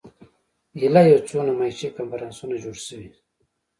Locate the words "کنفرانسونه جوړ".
1.97-2.77